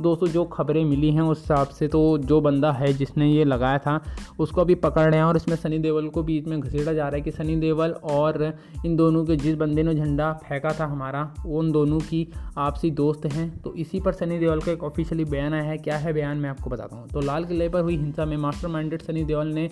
दोस्तों, 0.00 0.26
जो 0.28 0.44
खबरें 0.44 0.84
मिली 0.84 1.10
हैं 1.10 1.22
उस 1.22 1.40
हिसाब 1.40 1.68
से 1.68 1.88
तो 1.88 2.00
जो 2.18 2.40
बंदा 2.40 2.70
है 2.72 2.92
जिसने 2.92 3.28
ये 3.28 3.44
लगाया 3.44 3.78
था, 3.78 4.00
उसको 4.38 4.60
अभी 4.60 4.74
पकड़ 4.74 5.08
रहे 5.10 5.18
हैं 5.18 5.24
और 5.24 5.36
इसमें 5.36 5.56
सनी 5.56 5.78
देवल 5.78 6.08
को 6.08 6.22
बीच 6.22 6.46
में 6.46 6.58
घसीटा 6.60 6.92
जा 6.92 7.08
रहा 7.08 7.16
है 7.16 7.20
कि 7.20 7.30
सनी 7.30 7.56
देवल 7.56 7.90
और 7.90 8.42
इन 8.86 8.96
दोनों 8.96 9.24
के 9.24 9.36
जिस 9.36 9.56
बंदे 9.56 9.82
ने 9.82 9.94
झंडा 9.94 10.32
फेंका 10.44 10.72
था 10.80 10.86
हमारा, 10.86 11.22
उन 11.46 11.72
दोनों 11.72 11.98
की 12.00 12.26
आपसी 12.58 12.90
दोस्त 12.90 13.26
हैं। 13.26 13.50
तो 13.58 13.74
इसी 13.74 14.00
पर 14.00 14.12
सनी 14.12 14.38
देवल 14.38 14.60
का 14.60 14.72
एक 14.72 14.84
ऑफिशियली 14.84 15.24
बयान 15.24 15.54
आया 15.54 15.62
है। 15.62 15.76
क्या 15.78 15.96
है 15.96 16.12
बयान? 16.12 16.36
मैं 16.36 16.50
आपको 16.50 16.70
बताता 16.70 16.96
हूँ। 16.96 17.08
तो 17.08 17.20
लाल 17.20 17.44
किले 17.44 17.68
पर 17.68 17.80
हुई 17.80 17.96
हिंसा 17.96 18.24
में 18.24 18.36
मास्टर 18.36 18.68
माइंडेड 18.68 19.02
सनी 19.02 19.24
देवल 19.24 19.46
ने 19.46 19.68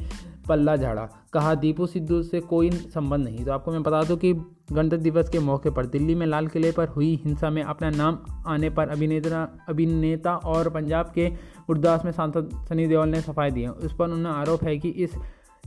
पल्ला 0.49 0.77
झाड़ा। 0.77 1.09
कहा, 1.33 1.55
दीपू 1.55 1.87
सिद्धू 1.87 2.23
से 2.23 2.41
कोई 2.41 2.71
संबंध 2.71 3.25
नहीं। 3.25 3.45
तो 3.45 3.53
आपको 3.53 3.73
मैं 3.73 3.83
बता 3.83 4.03
दूँ 4.03 4.17
कि 4.17 4.33
गणतंत्र 4.33 4.97
दिवस 4.97 5.29
के 5.29 5.39
मौके 5.39 5.71
पर, 5.71 5.87
दिल्ली 5.87 6.15
में 6.15 6.27
लाल 6.27 6.47
किले 6.47 6.73
पर 6.73 6.89
हुई 6.89 7.15
हिंसा 7.25 7.51
में 7.51 7.63
अपना 7.63 7.91
नाम 7.91 8.19
आने 8.47 8.71
पर 8.71 8.89
अभिनेता 8.89 9.43
अभिनेता 9.69 10.35
और 10.37 10.69
पंजाब 10.71 11.13
के 11.15 11.29
गुरदास 11.67 12.05
में 12.05 12.13
सांसद 12.13 12.51
सनी 12.69 12.87
देओल 12.87 13.09
ने 13.09 13.21
सफ़ाई 13.21 13.51
दी 13.51 13.67
उस 13.67 13.95
पर 13.97 14.11
उन्हें 14.11 14.33
आरोप 14.33 14.65
है 14.65 14.77
कि 14.79 14.89
इस 14.89 15.15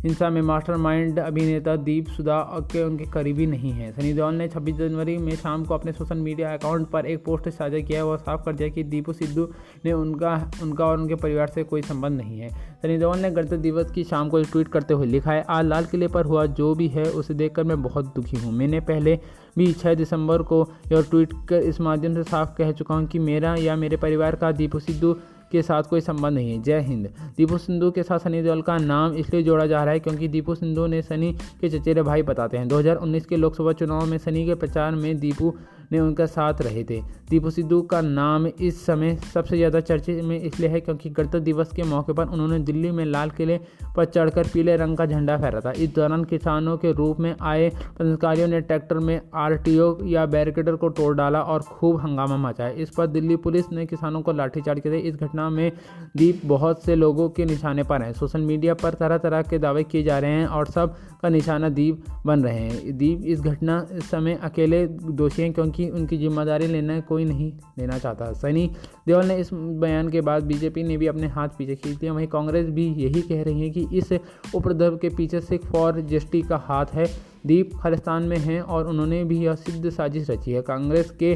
हिंसा 0.04 0.30
में 0.30 0.42
मास्टरमाइंड 0.42 1.20
अभिनेता 1.20 1.76
दीप, 1.78 2.08
सुधा 2.08 2.38
के 2.72 2.84
उनके 2.84 3.06
करीबी 3.06 3.46
नहीं 3.46 3.72
हैं। 3.72 3.92
सनी 3.92 4.14
देओल 4.14 4.36
ने 4.36 4.48
26 4.48 4.78
जनवरी 4.78 5.18
में 5.18 5.36
शाम 5.36 5.66
को 5.66 5.74
अपने 5.74 5.92
सोशल 5.92 6.18
मीडिया 6.18 6.54
अकाउंट 6.54 6.88
पर 6.90 7.06
एक 7.06 7.24
पोस्ट 7.26 7.50
साझा 7.50 7.80
किया 7.80 8.06
और 8.06 8.18
साफ़ 8.20 8.44
कर 8.46 8.54
दिया 8.54 8.70
कि 8.70 8.84
दीपू 8.84 9.14
सिद्धू 9.14 9.48
ने 9.86 9.92
उनका 9.94 10.34
उनका 10.64 10.86
और 10.86 11.00
उनके 11.00 11.16
परिवार 11.16 11.48
से 11.48 11.64
कोई 11.64 11.82
संबंध 11.82 12.18
नहीं 12.18 12.40
है। 12.40 12.50
सनी 12.82 12.98
देओल 12.98 13.18
ने 13.18 13.30
गणतंत्र 13.32 13.58
दिवस 13.58 13.92
की 13.92 14.04
शाम 14.04 14.30
को 14.30 14.42
ट्वीट 14.44 14.68
करते 14.68 14.94
हुए 14.94 15.06
लिखा 15.08 15.32
है, 15.32 15.44
आज 15.50 15.66
लाल 15.66 15.86
किले 15.86 16.08
पर 16.08 16.26
हुआ 16.26 16.46
जो 16.46 16.74
भी 16.76 16.88
है, 16.88 17.04
उसे 17.04 17.34
देखकर 17.34 17.64
मैं 17.64 17.82
बहुत 17.84 18.14
दुखी 18.16 18.38
हूँ। 18.38 18.54
मैंने 18.54 18.80
पहले 18.82 19.20
भी 19.58 19.72
छः 19.74 19.94
दिसंबर 19.94 20.42
को 20.44 20.68
यह 20.92 21.02
ट्वीट 21.02 21.34
कर 21.50 21.62
इस 21.64 21.80
माध्यम 21.82 22.14
से 22.16 22.24
साफ़ 22.24 22.56
कह 22.58 22.72
चुका 22.72 22.96
हूँ 22.96 23.06
कि 23.08 23.20
मेरा 23.20 23.56
या 23.56 23.76
मेरे 23.76 23.98
परिवार 23.98 24.36
का 24.36 24.52
दीपू 24.54 24.80
सिद्धू 24.80 25.16
के 25.52 25.62
साथ 25.62 25.84
कोई 25.84 26.02
संबंध 26.02 26.36
नहीं 26.36 26.52
है। 26.52 26.62
जय 26.62 26.80
हिंद। 26.80 27.08
दीपू 27.38 27.58
सिंधु 27.58 27.92
के 27.92 28.04
साथ 28.04 28.20
सनी 28.20 28.42
देओल 28.42 28.62
का 28.62 28.78
नाम 28.78 29.14
इसलिए 29.14 29.44
जोड़ा 29.44 29.66
जा 29.66 29.84
रहा 29.84 29.94
है 29.94 30.00
क्योंकि 30.00 30.28
दीपू 30.28 30.56
सिंधु 30.56 30.86
ने 30.88 31.02
सनी 31.02 31.32
के 31.62 31.70
चचेरे 31.70 32.04
भाई 32.04 32.24
बताते 32.24 32.58
हैं। 32.58 32.68
2019 32.68 33.26
के 33.26 33.38
लोकसभा 33.38 33.72
चुनाव 33.74 34.06
में 34.06 34.18
सनी 34.18 34.46
के 34.46 34.56
प्रचार 34.56 34.96
में 34.96 35.18
दीपू 35.20 35.54
ने 35.92 36.00
उनका 36.00 36.26
साथ 36.28 36.62
रहे 36.62 36.84
थे। 36.84 37.02
दीपू 37.30 37.50
सिद्धू 37.50 37.82
का 37.84 38.02
नाम 38.02 38.48
इस 38.48 38.86
समय 38.86 39.16
सबसे 39.34 39.58
ज़्यादा 39.58 39.80
चर्चे 39.82 40.22
में 40.22 40.40
इसलिए 40.40 40.70
है 40.70 40.80
क्योंकि 40.82 41.10
गणतंत्र 41.10 41.40
दिवस 41.42 41.72
के 41.74 41.84
मौके 41.86 42.14
पर 42.14 42.28
उन्होंने 42.28 42.60
दिल्ली 42.62 42.92
में 42.92 43.04
लाल 43.06 43.30
किले 43.32 43.60
पर 43.96 44.06
चढ़कर 44.06 44.48
पीले 44.54 44.76
रंग 44.78 44.98
का 44.98 45.06
झंडा 45.06 45.38
फहरा 45.38 45.60
था। 45.60 45.72
इस 45.74 45.94
दौरान 45.96 46.24
किसानों 46.24 46.78
के 46.78 46.92
रूप 46.94 47.20
में 47.20 47.36
आए 47.42 47.70
प्रदर्शनकारियों 47.70 48.48
ने 48.48 48.62
ट्रैक्टर 48.62 48.98
में 49.00 49.20
आरटीओ 49.36 49.98
या 50.06 50.26
बैरिकेडर 50.28 50.76
को 50.76 50.90
तोड़ 50.92 51.16
डाला 51.18 51.42
और 51.44 51.62
खूब 51.62 52.00
हंगामा 52.02 52.38
मचाया। 52.40 52.70
इस 52.78 52.90
पर 52.90 53.08
दिल्ली 53.10 53.36
पुलिस 53.38 53.72
ने 53.72 53.86
किसानों 53.86 54.22
को 54.22 54.32
लाठीचार्ज 54.34 54.80
किया 54.80 55.00
इस 55.02 55.16
घटना 55.18 55.50
में 55.50 55.72
दीप 56.18 56.42
बहुत 56.46 56.84
से 56.84 56.96
लोगों 56.96 57.30
के 57.30 57.46
निशाने 57.46 57.84
पर 57.84 58.02
हैं। 58.02 58.12
सोशल 58.14 58.42
मीडिया 58.44 58.74
पर 58.76 58.94
तरह 58.96 59.18
तरह 59.20 59.42
के 59.44 59.60
दावे 59.60 59.84
किए 59.86 60.04
जा 60.04 60.20
रहे 60.20 60.32
हैं 60.32 60.48
और 60.48 60.68
सब 60.68 60.96
का 61.22 61.30
निशाना 61.30 61.70
दीप 61.72 62.04
बन 62.26 62.44
रहे 62.44 62.60
हैं। 62.60 62.98
दीप, 62.98 63.26
इस 63.26 63.42
घटना 63.42 63.86
समय 64.12 64.40
अकेले 64.44 64.86
दोषी 64.88 65.42
हैं 65.42 65.52
क्योंकि 65.54 65.81
उनकी 65.90 66.18
ज़िम्मेदारी 66.18 66.68
लेना 66.68 67.00
कोई 67.00 67.26
नहीं 67.26 67.52
लेना 67.80 67.98
चाहता। 67.98 68.32
सनी 68.34 68.70
देओल 69.08 69.26
ने 69.26 69.36
इस 69.36 69.50
बयान 69.54 70.10
के 70.10 70.22
बाद 70.22 70.44
बीजेपी 70.44 70.84
ने 70.84 70.98
भी 70.98 71.08
अपने 71.08 71.28
हाथ 71.30 71.50
पीछे 71.58 71.76
खींच 71.76 71.98
दिया 71.98 72.14
वहीं 72.14 72.28
कांग्रेस 72.28 72.68
भी 72.70 72.88
यही 72.96 73.22
कह 73.22 73.42
रही 73.44 73.62
है 73.62 73.70
कि 73.70 73.88
इस 73.94 74.14
उपद्रव 74.56 74.98
के 74.98 75.10
पीछे 75.10 75.42
सिख 75.42 75.66
फॉर 75.66 76.02
जस्टिस 76.02 76.48
का 76.48 76.58
हाथ 76.58 76.94
है। 76.94 77.06
दीप 77.48 77.72
खालिस्तान 77.76 78.24
में 78.24 78.38
हैं 78.40 78.62
और 78.62 78.88
उन्होंने 78.88 79.24
भी 79.24 79.40
यह 79.40 79.56
सिद्ध 79.58 79.90
साजिश 79.90 80.30
रची 80.30 80.52
है। 80.52 80.62
कांग्रेस 80.62 81.12
के 81.20 81.36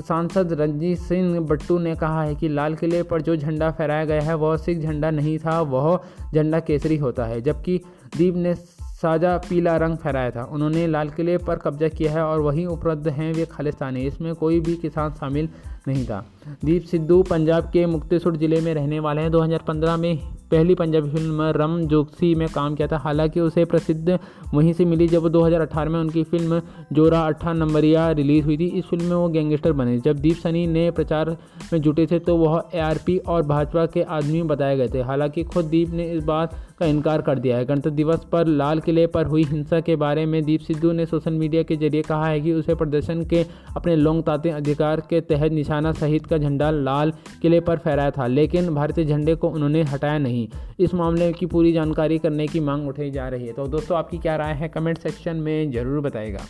सांसद 0.00 0.52
रंजीत 0.52 0.98
सिंह 0.98 1.38
बट्टू 1.40 1.78
ने 1.78 1.94
कहा 1.96 2.22
है 2.22 2.34
कि 2.34 2.48
लाल 2.48 2.74
किले 2.74 3.02
पर 3.02 3.22
जो 3.22 3.36
झंडा 3.36 3.70
फहराया 3.70 4.04
गया 4.04 4.20
है, 4.20 4.34
वह 4.34 4.56
सिख 4.56 4.78
झंडा 4.78 5.10
नहीं 5.10 5.38
था, 5.38 5.60
वह 5.62 5.98
झंडा 6.34 6.60
केसरी 6.60 6.96
होता 6.96 7.24
है। 7.24 7.40
जबकि 7.40 7.80
दीप 8.16 8.36
ने 8.36 8.54
साजा 9.04 9.36
पीला 9.38 9.76
रंग 9.76 9.96
फहराया 9.96 10.30
था। 10.30 10.42
उन्होंने 10.52 10.86
लाल 10.86 11.08
किले 11.10 11.36
पर 11.38 11.58
कब्जा 11.58 11.88
किया 11.90 12.12
है 12.12 12.22
और 12.22 12.40
वहीं 12.40 12.66
उपलब्ध 12.68 13.08
हैं 13.10 13.32
वे 13.34 13.44
खालिस्तानी। 13.46 14.06
इसमें 14.06 14.34
कोई 14.34 14.60
भी 14.60 14.76
किसान 14.76 15.10
शामिल 15.14 15.48
नहीं 15.88 16.04
था। 16.04 16.24
दीप 16.64 16.82
सिद्धू 16.82 17.22
पंजाब 17.22 17.64
के 17.64 17.84
मुक्तेश्वर 17.86 18.36
ज़िले 18.36 18.60
में 18.60 18.72
रहने 18.74 19.00
वाले 19.00 19.22
हैं। 19.22 19.30
2015 19.30 19.96
में 19.96 20.16
पहली 20.50 20.74
पंजाबी 20.74 21.10
फ़िल्म 21.10 21.42
रम 21.56 21.78
जोक्सी 21.88 22.34
में 22.34 22.48
काम 22.48 22.74
किया 22.74 22.88
था। 22.88 22.98
हालाँकि 22.98 23.40
उसे 23.40 23.64
प्रसिद्ध 23.64 24.18
वहीं 24.54 24.72
से 24.72 24.84
मिली 24.84 25.08
जब 25.08 25.28
2018 25.28 25.90
में 25.90 25.98
उनकी 26.00 26.22
फ़िल्म 26.22 26.60
जोरा 26.92 27.20
अट्ठा 27.20 27.52
नंबरिया 27.52 28.10
रिलीज़ 28.10 28.44
हुई 28.44 28.56
थी। 28.58 28.66
इस 28.68 28.84
फ़िल्म 28.84 29.04
में 29.04 29.16
वो 29.16 29.28
गैंगस्टर 29.28 29.72
बने। 29.72 29.98
जब 29.98 30.18
दीप 30.18 30.36
सनी 30.36 30.66
ने 30.66 30.90
प्रचार 30.90 31.30
में 31.72 31.80
जुटे 31.80 32.06
थे 32.06 32.18
तो 32.18 32.36
वह 32.36 32.62
ए 32.74 33.16
और 33.18 33.42
भाजपा 33.46 33.86
के 33.86 34.02
आदमी 34.02 34.42
बताए 34.42 34.76
गए 34.76 34.88
थे। 34.88 35.02
हालाँकि 35.02 35.44
खुद 35.44 35.64
दीप 35.64 35.90
ने 35.90 36.10
इस 36.12 36.24
बात 36.24 36.56
का 36.78 36.86
इनकार 36.86 37.22
कर 37.22 37.38
दिया 37.38 37.56
है। 37.56 37.64
गणतंत्र 37.64 37.90
दिवस 37.90 38.24
पर 38.32 38.46
लाल 38.46 38.80
किले 38.80 39.06
पर 39.06 39.26
हुई 39.26 39.44
हिंसा 39.44 39.80
के 39.80 39.96
बारे 39.96 40.26
में 40.26 40.42
दीप 40.44 40.60
सिद्धू 40.60 40.92
ने 40.92 41.06
सोशल 41.06 41.32
मीडिया 41.32 41.62
के 41.62 41.76
ज़रिए 41.76 42.02
कहा 42.02 42.26
है 42.26 42.40
कि 42.40 42.52
उसे 42.52 42.74
प्रदर्शन 42.74 43.22
के 43.24 43.44
अपने 43.76 43.96
लोकतांत्रिक 43.96 44.54
अधिकार 44.54 45.00
के 45.00 45.20
तहत 45.22 45.52
निशाना 45.52 45.73
सहित 45.82 46.26
का 46.26 46.38
झंडा 46.38 46.70
लाल 46.70 47.12
किले 47.42 47.60
पर 47.60 47.78
फहराया 47.78 48.10
था, 48.10 48.26
लेकिन 48.26 48.74
भारतीय 48.74 49.04
झंडे 49.04 49.34
को 49.34 49.48
उन्होंने 49.48 49.82
हटाया 49.82 50.18
नहीं। 50.18 50.48
इस 50.80 50.94
मामले 50.94 51.32
की 51.32 51.46
पूरी 51.46 51.72
जानकारी 51.72 52.18
करने 52.18 52.46
की 52.46 52.60
मांग 52.60 52.88
उठाई 52.88 53.10
जा 53.10 53.28
रही 53.28 53.46
है। 53.46 53.52
तो 53.52 53.66
दोस्तों, 53.66 53.98
आपकी 53.98 54.18
क्या 54.18 54.36
राय 54.36 54.54
है? 54.54 54.68
कमेंट 54.68 54.98
सेक्शन 54.98 55.36
में 55.36 55.70
ज़रूर 55.72 56.00
बताएगा 56.00 56.40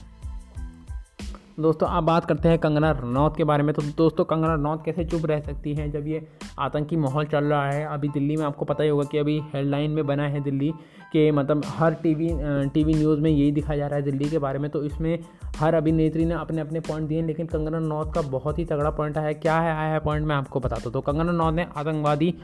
दोस्तों 1.58 1.88
आप 1.88 2.02
बात 2.02 2.24
करते 2.24 2.48
हैं 2.48 2.58
कंगना 2.58 2.90
रनौत 2.90 3.36
के 3.36 3.44
बारे 3.44 3.62
में। 3.62 3.74
तो 3.74 3.82
दोस्तों, 3.98 4.24
कंगना 4.24 4.54
रनौत 4.54 4.82
कैसे 4.84 5.04
चुप 5.04 5.26
रह 5.26 5.40
सकती 5.40 5.74
हैं 5.74 5.90
जब 5.90 6.06
ये 6.06 6.26
आतंकी 6.58 6.96
माहौल 6.96 7.24
चल 7.24 7.44
रहा 7.44 7.66
है? 7.66 7.84
अभी 7.86 8.08
दिल्ली 8.08 8.36
में 8.36 8.44
आपको 8.44 8.64
पता 8.64 8.82
ही 8.82 8.88
होगा 8.88 9.04
कि 9.12 9.18
अभी 9.18 9.38
हेडलाइन 9.52 9.90
में 9.90 10.06
बना 10.06 10.26
है 10.28 10.40
दिल्ली 10.40 10.70
के 11.12 11.30
मतलब 11.32 11.62
हर 11.66 11.94
टीवी 11.94 12.28
टीवी 12.74 12.94
न्यूज़ 12.94 13.20
में 13.20 13.30
यही 13.30 13.52
दिखाया 13.52 13.78
जा 13.78 13.86
रहा 13.86 13.96
है 13.96 14.02
दिल्ली 14.02 14.30
के 14.30 14.38
बारे 14.38 14.58
में। 14.58 14.68
तो 14.70 14.82
इसमें 14.84 15.18
हर 15.56 15.74
अभिनेत्री 15.74 16.24
ने 16.24 16.34
अपने 16.34 16.60
अपने 16.60 16.80
पॉइंट 16.80 17.08
दिए 17.08 17.22
लेकिन 17.22 17.46
कंगना 17.46 17.78
रनौत 17.78 18.12
का 18.14 18.22
बहुत 18.30 18.58
ही 18.58 18.64
तगड़ा 18.64 18.90
पॉइंट 18.90 19.18
आया 19.18 19.32
क्या 19.34 19.60
है 19.60 19.76
आया 19.76 19.92
है 19.92 20.00
पॉइंट, 20.00 20.26
मैं 20.26 20.36
आपको 20.36 20.60
बताता 20.60 20.82
हूँ। 20.84 20.92
तो 20.92 21.00
कंगना 21.02 21.30
रनौत 21.30 21.54
ने 21.54 21.66
आतंकवादी 21.76 22.34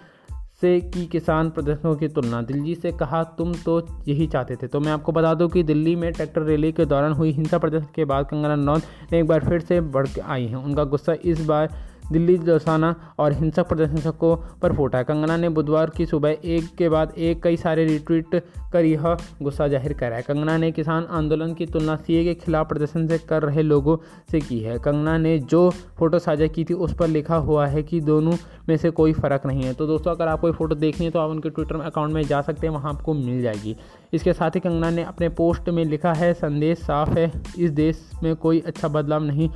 से 0.60 0.80
की 0.80 1.06
किसान 1.06 1.50
प्रदर्शनों 1.50 1.94
की 1.96 2.08
तुलना। 2.08 2.42
दिल्ली 2.42 2.74
से 2.74 2.92
कहा, 2.92 3.22
तुम 3.24 3.52
तो 3.54 3.80
यही 4.08 4.26
चाहते 4.26 4.56
थे। 4.56 4.66
तो 4.66 4.80
मैं 4.80 4.92
आपको 4.92 5.12
बता 5.12 5.34
दूँ 5.34 5.48
कि 5.48 5.62
दिल्ली 5.62 5.96
में 5.96 6.12
ट्रैक्टर 6.12 6.42
रैली 6.42 6.72
के 6.72 6.84
दौरान 6.84 7.12
हुई 7.12 7.30
हिंसा 7.30 7.58
प्रदर्शन 7.58 7.86
के 7.94 8.04
बाद 8.04 8.24
कंगना 8.24 8.54
रनौत 8.54 8.82
ने 9.12 9.20
एक 9.20 9.26
बार 9.26 9.44
फिर 9.44 9.60
से 9.60 9.80
बढ़ 9.80 10.06
आई 10.26 10.46
हैं। 10.46 10.56
उनका 10.56 10.84
गुस्सा 10.84 11.14
इस 11.24 11.44
बार 11.46 11.89
दिल्ली 12.12 12.36
दोसाना 12.40 12.94
और 13.18 13.32
हिंसक 13.32 13.68
प्रदर्शकों 13.68 14.36
पर 14.62 14.72
फूटा। 14.72 15.02
कंगना 15.02 15.36
ने 15.36 15.48
बुधवार 15.50 15.90
की 15.90 16.06
सुबह 16.06 16.36
एक 16.46 16.74
के 16.78 16.88
बाद 16.88 17.12
एक 17.18 17.42
कई 17.42 17.56
सारे 17.56 17.84
रिट्वीट 17.86 18.34
कर 18.72 18.84
यह 18.84 19.16
गुस्सा 19.42 19.68
ज़ाहिर 19.68 19.92
करा। 19.92 20.16
है 20.16 20.22
कंगना 20.22 20.56
ने 20.56 20.70
किसान 20.72 21.06
आंदोलन 21.12 21.54
की 21.54 21.66
तुलना 21.66 21.96
सीए 21.96 22.24
के 22.24 22.34
खिलाफ 22.36 22.68
प्रदर्शन 22.68 23.06
से 23.08 23.18
कर 23.20 23.42
रहे 23.42 23.62
लोगों 23.62 23.96
से 24.30 24.40
की 24.40 24.58
है। 24.60 24.78
कंगना 24.78 25.16
ने 25.18 25.38
जो 25.40 25.68
फ़ोटो 25.98 26.18
साझा 26.18 26.46
की 26.48 26.64
थी 26.64 26.74
उस 26.76 26.94
पर 26.94 27.08
लिखा 27.08 27.36
हुआ 27.38 27.66
है 27.66 27.82
कि 27.82 28.00
दोनों 28.02 28.36
में 28.68 28.76
से 28.76 28.90
कोई 28.92 29.12
फ़र्क 29.12 29.46
नहीं 29.46 29.62
है। 29.62 29.72
तो 29.74 29.86
दोस्तों, 29.86 30.10
अगर 30.10 30.28
आपको 30.28 30.52
फ़ोटो 30.52 30.74
देखनी 30.76 31.06
है 31.06 31.10
तो 31.12 31.18
आप 31.18 31.30
उनके 31.30 31.50
ट्विटर 31.50 31.80
अकाउंट 31.82 32.12
में 32.12 32.22
जा 32.24 32.40
सकते 32.42 32.66
हैं, 32.66 32.74
वहाँ 32.74 32.92
आपको 32.92 33.14
मिल 33.14 33.42
जाएगी। 33.42 33.76
इसके 34.12 34.32
साथ 34.32 34.50
ही 34.50 34.60
कंगना 34.60 34.90
ने 34.90 35.02
अपने 35.04 35.28
पोस्ट 35.30 35.68
में 35.68 35.84
लिखा 35.84 36.12
है, 36.12 36.32
संदेश 36.34 36.78
साफ़ 36.78 37.10
है, 37.10 37.30
इस 37.58 37.70
देश 37.72 38.10
में 38.22 38.34
कोई 38.36 38.60
अच्छा 38.60 38.88
बदलाव 38.90 39.24
नहीं 39.24 39.48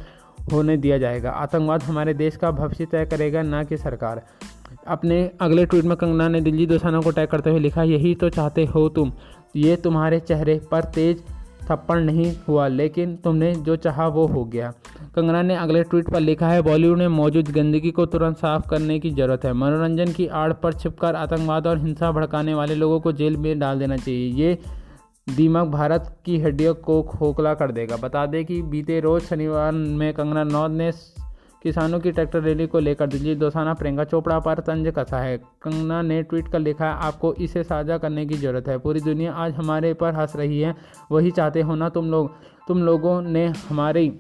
होने 0.52 0.76
दिया 0.76 0.98
जाएगा। 0.98 1.30
आतंकवाद 1.30 1.82
हमारे 1.82 2.14
देश 2.14 2.36
का 2.36 2.50
भविष्य 2.50 2.86
तय 2.86 3.04
करेगा, 3.04 3.42
ना 3.42 3.62
कि 3.64 3.76
सरकार। 3.76 4.22
अपने 4.88 5.30
अगले 5.40 5.64
ट्वीट 5.66 5.84
में 5.84 5.96
कंगना 5.96 6.28
ने 6.28 6.40
दिल्ली 6.40 6.66
दोसाना 6.66 7.00
को 7.00 7.10
टैग 7.10 7.28
करते 7.28 7.50
हुए 7.50 7.58
लिखा, 7.58 7.82
यही 7.82 8.14
तो 8.14 8.28
चाहते 8.28 8.64
हो 8.64 8.88
तुम। 8.88 9.12
ये 9.56 9.76
तुम्हारे 9.76 10.20
चेहरे 10.20 10.60
पर 10.70 10.84
तेज 10.84 11.22
थप्पड़ 11.62 11.98
नहीं 11.98 12.34
हुआ, 12.48 12.66
लेकिन 12.68 13.14
तुमने 13.16 13.54
जो 13.56 13.76
चाहा 13.76 14.06
वो 14.06 14.26
हो 14.26 14.44
गया। 14.44 14.72
कंगना 15.14 15.42
ने 15.42 15.56
अगले 15.56 15.82
ट्वीट 15.82 16.10
पर 16.10 16.20
लिखा 16.20 16.48
है, 16.48 16.62
बॉलीवुड 16.62 16.98
में 16.98 17.08
मौजूद 17.08 17.48
गंदगी 17.48 17.90
को 17.90 18.06
तुरंत 18.06 18.36
साफ़ 18.36 18.68
करने 18.68 18.98
की 18.98 19.10
ज़रूरत 19.10 19.44
है। 19.44 19.52
मनोरंजन 19.52 20.12
की 20.12 20.26
आड़ 20.26 20.52
पर 20.52 20.72
छिपकर 20.72 21.16
आतंकवाद 21.16 21.66
और 21.66 21.78
हिंसा 21.78 22.10
भड़काने 22.12 22.54
वाले 22.54 22.74
लोगों 22.74 23.00
को 23.00 23.12
जेल 23.12 23.36
में 23.36 23.58
डाल 23.58 23.78
देना 23.78 23.96
चाहिए। 23.96 24.26
ये 24.34 24.58
दिमाग 25.28 25.69
भारत 25.69 26.16
की 26.25 26.38
हड्डियों 26.38 26.75
को 26.75 27.02
खोखला 27.02 27.54
कर 27.54 27.73
देगा। 27.73 27.97
बता 27.97 28.26
दें 28.26 28.45
कि 28.45 28.62
बीते 28.62 29.00
रोज 29.00 29.23
शनिवार 29.23 29.73
में 29.73 30.14
कंगना 30.14 30.43
रनौत 30.43 30.71
ने 30.71 30.90
किसानों 31.62 32.00
की 32.00 32.12
ट्रैक्टर 32.12 32.40
रैली 32.40 32.66
को 32.66 32.78
लेकर 32.78 33.07
दिल्ली 33.07 33.35
दोसाना 33.35 33.75
प्रियंका 33.75 34.04
चोपड़ा 34.04 34.38
पर 34.38 34.59
तंज 34.59 34.93
कसा 34.99 35.19
है। 35.19 35.38
कंगना 35.38 36.02
ने 36.02 36.23
ट्वीट 36.23 36.49
कर 36.49 36.59
लिखा 36.59 36.85
है, 36.85 36.93
आपको 36.93 37.35
इसे 37.35 37.64
साझा 37.64 37.99
करने 37.99 38.26
की 38.26 38.35
ज़रूरत 38.35 38.69
है। 38.69 38.78
पूरी 38.78 39.00
दुनिया 39.00 39.33
आज 39.33 39.54
हमारे 39.54 39.95
पर 39.95 40.14
हंस 40.14 40.37
रही 40.37 40.61
है। 40.61 40.75
वही 41.12 41.31
चाहते 41.31 41.61
हो 41.61 41.75
ना 41.75 41.88
तुम 41.88 42.11
लोग? 42.11 42.31
तुम 42.69 42.83
लोगों 42.83 43.23
ने 43.23 43.47
हमारी 43.47 44.19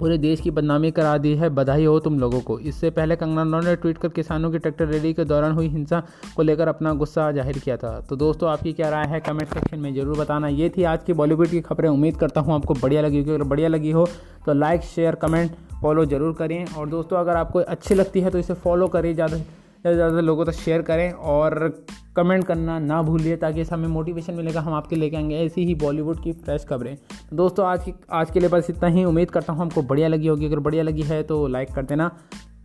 पूरे 0.00 0.16
देश 0.18 0.40
की 0.40 0.50
बदनामी 0.50 0.90
करा 0.90 1.16
दी 1.18 1.34
है। 1.36 1.48
बधाई 1.50 1.84
हो 1.84 1.98
तुम 2.00 2.18
लोगों 2.20 2.40
को। 2.40 2.58
इससे 2.60 2.90
पहले 2.90 3.16
कंगना 3.16 3.42
रनौत 3.42 3.64
ने 3.64 3.74
ट्वीट 3.76 3.98
कर 3.98 4.08
किसानों 4.10 4.50
की 4.50 4.58
ट्रैक्टर 4.58 4.86
रैली 4.88 5.12
के 5.14 5.24
दौरान 5.24 5.52
हुई 5.52 5.68
हिंसा 5.68 6.02
को 6.36 6.42
लेकर 6.42 6.68
अपना 6.68 6.92
गुस्सा 6.94 7.30
ज़ाहिर 7.32 7.58
किया 7.58 7.76
था। 7.76 7.90
तो 8.00 8.16
दोस्तों, 8.16 8.50
आपकी 8.50 8.72
क्या 8.72 8.88
राय 8.90 9.06
है? 9.06 9.20
कमेंट 9.20 9.48
सेक्शन 9.48 9.78
में 9.78 9.94
ज़रूर 9.94 10.18
बताना। 10.18 10.48
ये 10.50 10.72
थी 10.76 10.84
आज 10.84 11.04
की 11.04 11.12
बॉलीवुड 11.14 11.48
की 11.48 11.60
खबरें। 11.62 11.88
उम्मीद 11.88 12.16
करता 12.16 12.40
हूँ 12.40 12.54
आपको 12.54 12.74
बढ़िया 12.76 13.02
लगी 13.02 13.22
अगर 13.22 13.42
बढ़िया 13.44 13.68
लगी 13.68 13.90
हो 13.90 14.08
तो 14.46 14.52
लाइक, 14.54 14.82
शेयर, 14.86 15.14
कमेंट 15.16 15.56
फॉलो 15.82 16.04
ज़रूर 16.06 16.32
करें। 16.34 16.64
और 16.68 16.88
दोस्तों, 16.88 17.18
अगर 17.18 17.36
आपको 17.36 17.58
अच्छी 17.60 17.94
लगती 17.94 18.20
है 18.20 18.30
तो 18.30 18.38
इसे 18.38 18.54
फॉलो 18.56 18.88
करें। 18.88 19.14
ज़्यादा 19.14 19.36
ज़्यादा 19.82 19.90
से 19.90 19.96
ज़्यादा 19.96 20.20
लोगों 20.20 20.44
तक 20.44 20.52
शेयर 20.52 20.82
करें 20.82 21.12
और 21.12 21.68
कमेंट 22.16 22.44
करना 22.44 22.78
ना 22.78 23.00
भूलिए 23.02 23.36
ताकि 23.36 23.62
हमें 23.62 23.86
मोटिवेशन 23.88 24.34
मिलेगा, 24.34 24.60
हम 24.60 24.74
आपके 24.74 24.96
लेके 24.96 25.16
आएँगे 25.16 25.36
ऐसी 25.36 25.64
ही 25.66 25.74
बॉलीवुड 25.74 26.22
की 26.22 26.32
फ्रेश 26.34 26.64
खबरें। 26.64 26.96
तो 26.96 27.36
दोस्तों, 27.36 27.66
आज 27.66 27.84
की, 27.84 27.94
आज 28.10 28.30
के 28.30 28.40
लिए 28.40 28.48
बस 28.48 28.70
इतना 28.70 28.88
ही। 28.88 29.04
उम्मीद 29.04 29.30
करता 29.30 29.52
हूँ 29.52 29.60
हमको 29.60 29.82
बढ़िया 29.82 30.08
लगी 30.08 30.28
होगी। 30.28 30.46
अगर 30.46 30.58
बढ़िया 30.58 30.82
लगी 30.82 31.02
है 31.02 31.22
तो 31.22 31.46
लाइक 31.46 31.74
कर 31.74 31.84
देना। 31.84 32.10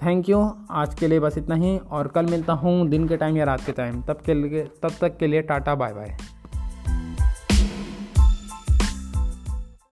थैंक 0.04 0.30
यू 0.30 0.46
आज 0.72 0.94
के 0.94 1.08
लिए 1.08 1.20
बस 1.20 1.38
इतना 1.38 1.56
ही 1.56 1.78
और 1.80 2.08
कल 2.08 2.26
मिलता 2.26 2.54
हूँ 2.54 2.88
दिन 2.90 3.08
के 3.08 3.18
टाइम 3.18 3.38
या 3.38 3.46
रात 3.46 3.66
के 3.66 3.72
टाइम 3.72 4.02
तब 4.02 4.22
के 4.26 4.34
लिए, 4.34 4.70
तब 4.84 4.92
तक 5.02 5.18
के 5.18 5.28
लिए 5.28 5.42
टाटा 5.44 5.76
बाय 5.76 5.94
बाय 5.94 6.18